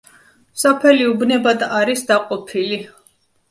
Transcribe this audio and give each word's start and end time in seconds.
სოფელი 0.61 1.05
უბნებად 1.09 1.67
არის 1.83 2.03
დაყოფილი. 2.11 2.83